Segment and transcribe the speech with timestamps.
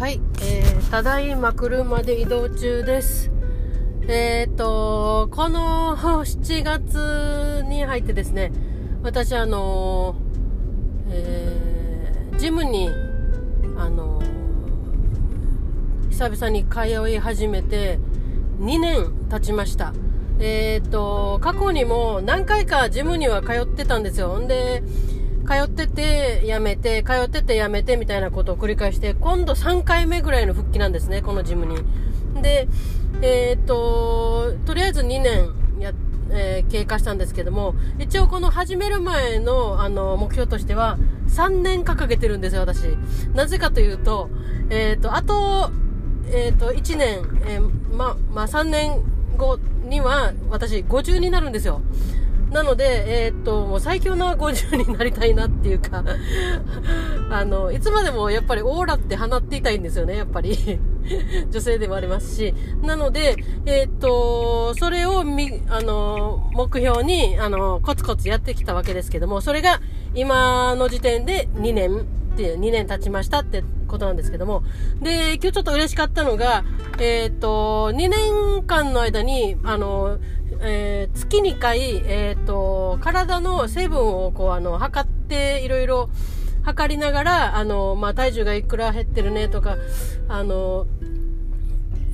[0.00, 3.30] はい、えーただいま車で移動中です。
[4.08, 8.50] えっ、と、この7月に入ってですね、
[9.02, 10.16] 私あの、
[11.10, 12.88] えージムに、
[13.76, 14.22] あの、
[16.08, 17.98] 久々に通い始めて
[18.58, 19.92] 2年経ちました。
[20.38, 24.38] えっ、と、過去にも何回かジムには通ってたんですよ。
[24.38, 24.82] んで、
[25.50, 31.82] 通ってて、やめて、通ってて、やめて、みたいなことを繰り返して、今度3回目ぐらいの復帰なんですね、このジムに。
[32.40, 32.68] で、
[33.20, 35.50] えっ、と、とりあえず2年
[35.80, 35.92] や、
[36.30, 42.84] えー経過したんですけども、一応この始める前の、あの、目標としては、3年掲げてるんですよ、私。
[43.34, 44.30] なぜかというと、
[44.70, 45.72] えっ、と、あと、
[46.32, 49.02] えっ、と、1年、えーま、まあ、3年
[49.36, 51.80] 後には、私、50になるんですよ。
[52.50, 56.04] なので、えーっと、もう最強な50になりたいなっていうか、
[57.30, 60.56] あの、いつまでもやっぱりオーラって放っていたいんですよね、やっぱり。
[61.50, 62.54] 女性でもありますし。
[62.82, 69.80] なので、えーっと、それをみ、あの、目標に、あの、コツコツやってきたわけですけども、それが
[70.14, 72.02] 今の時点で2年っ
[72.36, 74.62] て、2年経ちましたってことなんですけども。
[75.00, 76.64] で、今日ちょっと嬉しかったのが、
[76.98, 80.18] えーっと、2年間の間に、あの、
[80.62, 86.10] えー月2回、えっ、と、体の成分をこう、あの、測って、いろいろ
[86.62, 89.76] 測りながら、あの、まあ、体重がいくら減ってるねとか、
[90.28, 90.86] あの、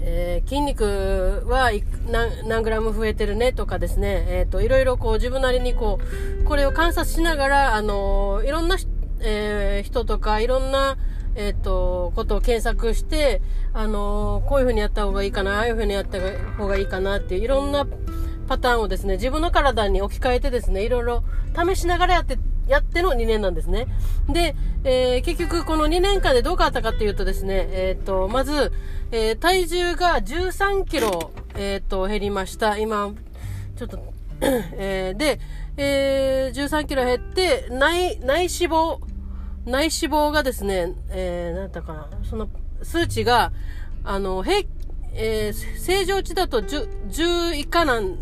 [0.00, 1.72] えー筋肉は
[2.08, 5.98] 何何グラム増えてるねとかですね、えっ、と、いろいろこう自分なりにこ
[6.40, 8.76] う、これを観察しながら、あの、いろんな、
[9.20, 10.96] えー人とか、いろんな、
[11.34, 13.42] えっ、と、ことを検索して、
[13.74, 16.18] あの、こういう風にやった方がいいかな、ああいう風にやった
[16.56, 17.86] 方がいいかなっていう、いろんな
[18.46, 21.24] パターンをですね、自分の体に置き換えてですね、いろいろ
[21.54, 23.86] 試しながらやって、やっての2年なんですね。
[24.28, 28.72] で、えー結局この2年間でどう変わったかっていうとですね、えっ、と、まず、
[29.10, 32.78] えー体重が13キロ、えっ、と、減りました。
[32.78, 33.12] 今、
[33.76, 33.98] ちょっと、
[34.40, 35.40] えーで、
[35.76, 38.98] えー13キロ減って、内、内脂肪、
[39.64, 42.48] 内脂肪がですね、えー、なんだかな、その
[42.82, 43.52] 数値が、
[44.04, 44.60] あの、平、
[45.14, 48.16] えー正常値だと 10, 10以下なん、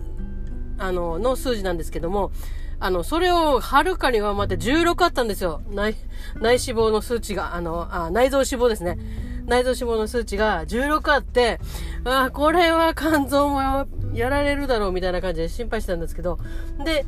[0.79, 2.33] あの、の数字なんですけども、
[2.81, 5.62] あの、それをはるかに上回って16あったんですよ。
[5.71, 5.95] 内、
[6.37, 8.99] 内脂肪の数値が、あの、あ内臓脂肪ですね。
[9.47, 11.61] 内臓脂肪の数値が16あって、
[12.05, 16.39] あーこれは肝臓もやられるだろうみたいな感じで心配してたんですけど、
[16.85, 17.05] で、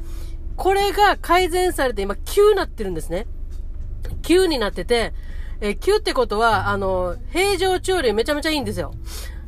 [0.56, 3.26] これが改善されて今9になってるんですね。
[4.22, 5.12] 9になってて、
[5.60, 8.92] えー9ってことは、あの、平常値よりめちゃめちゃいいんですよ。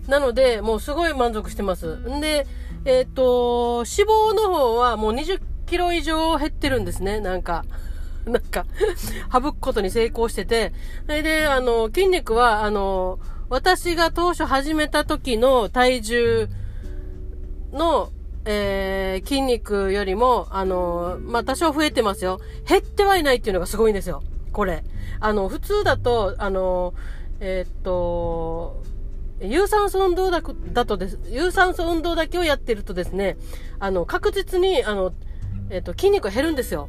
[0.06, 1.96] なので、もうすごい満足してます。
[1.96, 2.46] んで、
[2.84, 7.64] えっ、と、脂肪の方はもう20キロ以上減ってるんですね、なんか。
[8.26, 8.66] なんか、
[9.32, 10.72] 省くことに成功してて。
[11.06, 13.18] それで、あの、筋肉は、あの、
[13.48, 16.48] 私が当初始めた時の体重
[17.72, 18.10] の、
[18.44, 22.40] えー筋肉よりも、あの、まあ、多少増えてますよ。
[22.66, 24.22] 減ってはいないっていうのがすごいんですよ。
[24.52, 24.84] これ。
[25.20, 26.94] あの、普通だと、あの、
[27.40, 28.82] えっと、
[29.40, 33.36] 有酸素運動だだとです、有酸素運動だけをやってるとですね、
[33.78, 35.12] あの、確実に、あの、
[35.70, 36.88] えっと、筋肉が減るんですよ。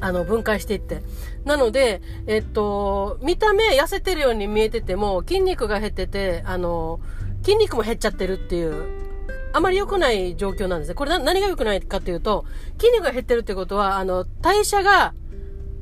[0.00, 1.02] あの、分解していって。
[1.44, 7.00] なので、えっと、見た目痩せてるように見えてても、筋肉が減ってて、あの、
[7.42, 9.06] 筋肉も減っちゃってるっていう、
[9.52, 10.94] あまり良くない状況なんですね。
[10.94, 12.44] これ何が良くないかっていうと、
[12.78, 15.14] 筋肉が減ってるってことは、あの、代謝が、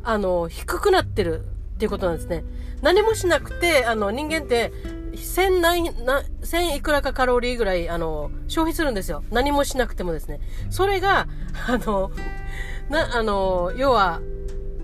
[0.05, 1.41] あの、低くなってる
[1.75, 2.45] っていうことなんですね。
[2.83, 4.73] 何もしなくて、あの、人間って、
[5.17, 9.25] 千何、な、千いくらかカロリーぐらい、あの、消費するんですよ。
[9.31, 10.41] 何もしなくてもですね。
[10.71, 11.27] それが、
[11.67, 12.11] あの、
[12.89, 14.21] な、あの、要は、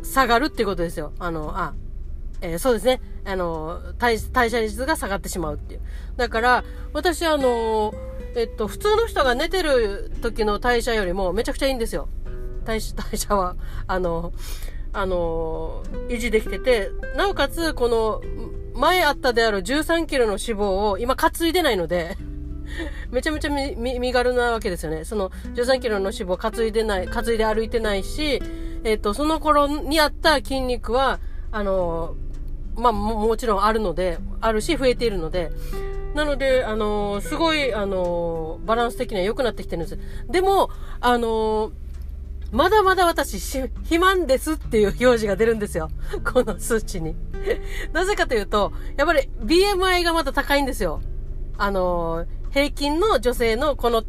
[0.03, 1.13] 下がるっていうことですよ。
[1.19, 1.75] あの、あ、
[2.43, 3.01] えーそうですね。
[3.25, 5.81] あの、代代謝率が下がってしまうっていう。
[6.17, 7.93] だから、私あの、
[8.35, 12.09] えっと、普通の人が寝てる時の代謝よりもめちゃくちゃいいんですよ。
[12.65, 13.57] 代謝、代謝は。
[13.87, 14.33] あの、
[14.93, 18.23] あの、維持できてて、なおかつ、この、
[18.81, 22.17] 前あったである13キロの脂肪を今担いでないので、
[23.13, 25.05] めちゃめちゃ身軽なわけですよね。
[25.05, 28.43] その13キロの脂肪担いでない、担いで歩いてないし、
[28.85, 31.21] えっ、と、その頃にあった筋肉は、
[31.53, 32.15] あの、
[32.77, 35.53] まあも、もちろんあるので、あるし増えているので、
[36.15, 39.99] なので、あのすごい、あのバランス的には良くなってきてるんです。
[40.29, 41.73] でも、あの
[42.53, 45.91] まだまだ私、し肥満ですっていう表示が出るんですよ。
[46.33, 47.15] この数値に。
[47.93, 51.01] なぜかというと、やっぱり BMI がまだ高いんですよ。
[51.59, 54.03] あの平均の女性のこの、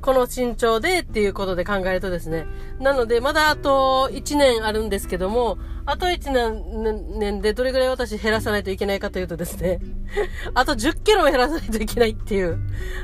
[0.00, 2.46] この身長でっていうことで考えるとですね。
[2.80, 9.78] なので、まだあと1年あるんですけども、あと1年年でどれぐらい私減らさないといけないかというとですね、
[10.54, 12.58] あと10キロも減らさないといけないっていう。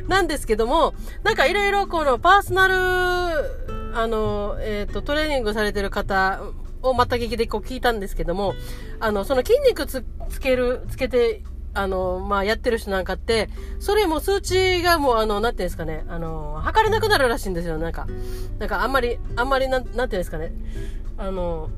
[0.09, 6.43] なんですけども、なんかいろいろこのパーソナル、あの、えっ、ー、と、トレーニングされてる方
[6.83, 8.55] をまた聞きでこう聞いたんですけども、
[9.01, 10.05] あの、その筋肉つ
[10.41, 11.43] ける、つけて
[11.75, 13.49] あの、まあ、やってる人なんかって、
[13.81, 18.07] それも数値がもう、あの、なんていうんですかね、あの、測れなくなるらしいんですよ、なんか。
[18.59, 20.53] なんか、あんまり、あんまりなん、なんていうんですかね、
[21.17, 21.71] あの、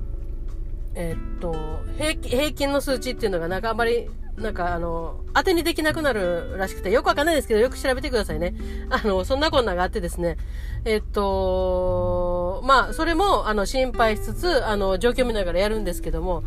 [0.97, 1.55] え、っと、
[1.97, 8.55] 平均、平均の数値っていうのが、なんかあんまり、なんかあの、当てにできなくなるらしくて、よくわかんないですけど、よく調べてくださいね。
[8.91, 10.37] あの、そんなこんながあってですね、
[10.85, 16.43] えっと、まあ、それも、あの、心配しつつ、あの、状況見ながらやるんですけども、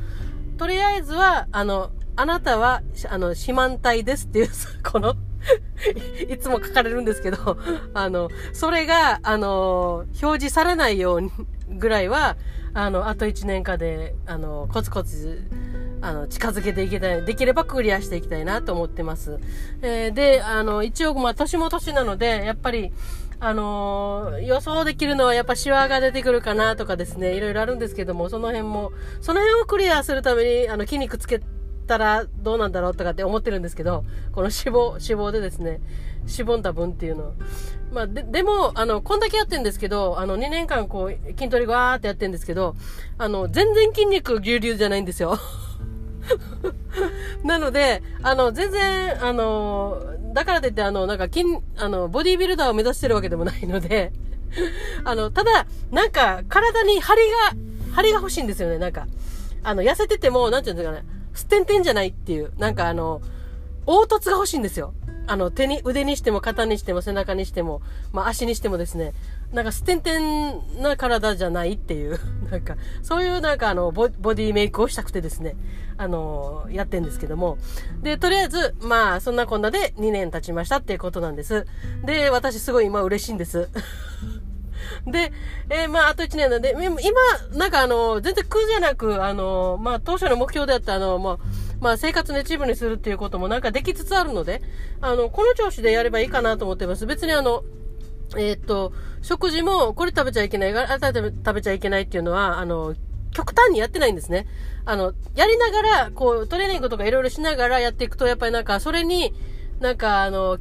[0.58, 4.50] とりあえずは、あの、あなたは、あの、四万体ですっていう、
[4.84, 5.16] この
[6.30, 7.58] いつも書かれるんですけど、
[7.94, 11.32] あの、それが、あの、表示されないように、
[11.70, 12.36] ぐらいは、
[12.74, 15.48] あの、あと1年間で、あの、コツコツ、
[16.08, 17.26] あの、近づけていけたい。
[17.26, 19.40] できればクリアしていきたいなと思ってます。
[19.82, 22.94] えー、で、あの、一応、まあ、年も年なので、やっぱり、
[23.42, 31.42] あのー、予想できるのはやっぱシワが出てくるかなとかですね、いろいろあるんですけども、その辺も、その辺をクリアするために、あの、筋肉つけ
[31.88, 35.82] たらどうなんだろうとかって思ってるんですけど、この脂肪、脂肪でですね、
[36.26, 37.34] しぼんだ分っていうの。
[37.92, 42.76] まあ、で、でも、あの、こんだけやってんですけど、あの、2年間こう、筋トレわーってやってんですけど、
[43.18, 45.38] あの、全然筋肉牛流じゃないんですよ。
[47.44, 50.02] なので、あの、全然、あの、
[50.34, 51.46] だからといって、あの、なんか筋、
[51.78, 54.12] あの、ボディービルダーを目指してるわけでもないので、
[55.04, 57.22] あの、ただ、なんか、体に張り
[57.92, 59.08] が、張りが欲しいんですよね、なんか。
[59.64, 61.04] あの、痩せてても、なんていうんですかね、
[61.34, 63.22] すってんてんじゃないっていう、なんかあの、
[63.86, 64.94] 凹凸が欲しいんですよ。
[65.28, 67.82] あの、手に、腕にしても、肩にしても、背中にしても、
[68.14, 69.14] まあ、足にしてもですね、
[69.54, 72.18] なんか、すってんてんな体じゃないっていう、
[72.50, 75.56] なんか、そういうなんかあのボ、ボディメイクをしたくてですね、
[75.98, 77.58] あの、やってんですけども。
[78.02, 81.66] で、とりあえず、まあ、そんなこんなで2年経ちましたっていうことなんです。
[82.06, 83.70] で、私すごい今嬉しいんです。
[85.06, 85.32] で、
[85.70, 86.92] えー、まあ、あと1年なんで、今、
[87.58, 91.38] なんかあの、全然苦じゃなく、あの、まあ、当初の目標であったあの、まあ、
[91.80, 94.62] まあ、生活の一部にするっていうこともなんかできつつあるので、
[95.02, 97.06] あの、この調子でやればいいかなと思ってます。
[97.06, 97.64] 別にあの、
[98.36, 102.96] えー、っと、食事も、これ食べちゃいけない、あれ食べちゃいけないっていうのは、あの、
[103.32, 104.48] 極端にやってないんですね。
[104.86, 109.34] あの、やりながら、こう、トレーニングとかいろいろしながらやっていくと、やっぱりなんか、それに、
[109.80, 110.58] なんか、あの、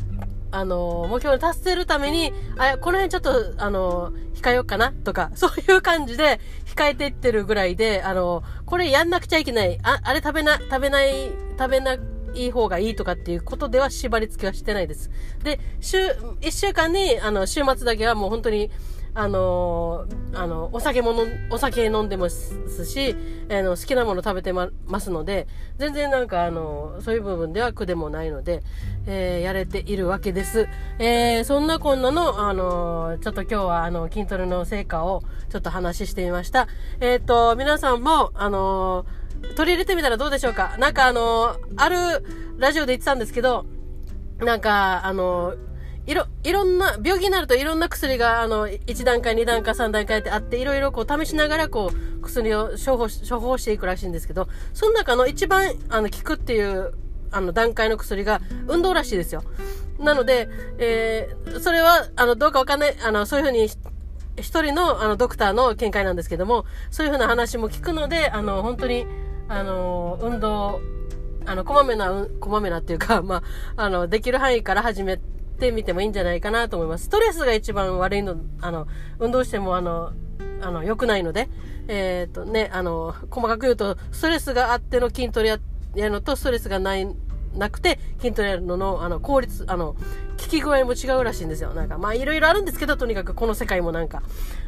[0.50, 6.40] あの、目標に達せるために、あ、この辺ちょっと、あの、控えようかなとか、そういう感じで
[6.76, 11.96] 控えていってるぐらいで、あの、これやんなくちゃいけない、あ、あれ食べな、食べない、食べな
[12.34, 15.10] い方がいいとかっていうことでは縛り付けはしてないです。
[15.42, 15.96] で、週、
[16.42, 18.70] 一週間に、あの、週末だけはもう本当に、
[19.18, 21.14] あのー、あの、お酒も
[21.50, 23.16] お酒飲んでますし、
[23.50, 24.70] あの、好きなもの食べてま、
[25.00, 25.48] すので、
[25.78, 28.62] 全然なんかあの、そういう部分では苦でもないので、
[29.06, 30.68] えー、やれているわけです。
[30.98, 36.68] えー、そんなこんなの、あのちょっと今日はあの、筋トレの成果をちょっと話してみました。
[37.00, 39.06] えっ、と、皆さんも、あの
[39.54, 40.76] 取り入れてみたらどうでしょうか？
[40.78, 41.96] なんかあのある
[42.58, 43.64] ラジオで言ってたんですけど、
[44.38, 45.54] なんか、あの
[46.06, 56.92] いろ、いろんな、病気になるといろんな薬が、あの、1段階、2段階、3段階ってあって、いろいろこう試しながら、こう、薬を処方処方していくらしいんですけど、その中の一番、あの、効くっていう、
[57.32, 59.42] あの、段階の薬が、運動らしいですよ。
[59.98, 60.48] なので、
[60.78, 63.68] えー、それは、あの、どうかわかんない、あの、そういうふうに、
[64.36, 69.06] 一人の、あの、ドクターの見解なんですけども、そういうふうな話も聞くので、あの、本当に、
[69.48, 70.80] あの、運動、
[71.46, 73.42] あの、こまめな、こまめなっていうか、ま
[73.76, 75.18] あ、あの、できる範囲から始め
[75.56, 77.06] ってみてもいいんじゃないかなと思います。
[77.06, 78.86] ストレスが一番悪いの、あの、
[79.18, 80.12] 運動してもあの、
[80.60, 81.48] あの、良くないので、
[81.88, 85.58] えっ、ー、とね、あの、細かく言うと、ストレスがあっての筋トレや、
[85.94, 87.08] やるのと、ストレスがない、
[87.54, 89.96] なくて、筋トレやるのの、あの、効率、あの、効
[90.36, 91.72] き具合も違うらしいんですよ。
[91.72, 94.22] なんか、まあ、いろいろあるんですけど、とにかくこの世界もなんか、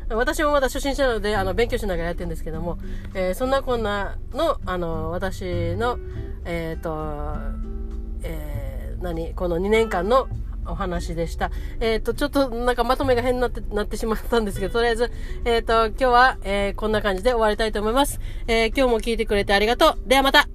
[0.09, 2.79] 私もまだ初心者なので、あの、勉強しながらやってるんですけども、
[3.15, 5.99] えー、そんなこんなの、あの、私の、
[6.45, 7.37] えっ、ー、と、
[8.23, 10.29] えー、何この2年間の
[10.69, 11.51] お話でした。
[11.81, 15.13] えっ、ー、と、ちょっとなんかまとめが変になって、なってしまったんですけど、とりあえず、
[15.45, 18.21] えっ、ー、と、今日は、えー、こんな感じで終わりたいと思います。
[18.47, 19.99] え今日も聞いてくれてありがとう。
[20.07, 20.49] ではまた